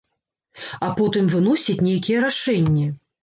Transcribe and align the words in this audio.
А 0.85 0.89
потым 0.99 1.27
выносіць 1.35 1.77
нейкія 1.89 2.25
рашэнні. 2.27 2.89